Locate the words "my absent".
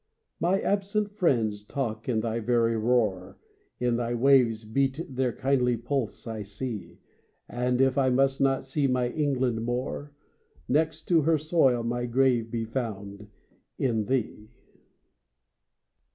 0.39-1.11